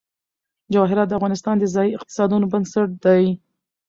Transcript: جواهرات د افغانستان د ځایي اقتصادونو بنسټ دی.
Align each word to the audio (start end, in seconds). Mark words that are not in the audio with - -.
جواهرات 0.73 1.07
د 1.09 1.13
افغانستان 1.19 1.55
د 1.59 1.65
ځایي 1.75 1.91
اقتصادونو 1.97 2.45
بنسټ 2.53 2.89
دی. 3.05 3.23